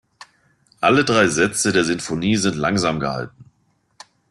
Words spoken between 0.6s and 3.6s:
Alle drei Sätze der Sinfonie sind langsam gehalten.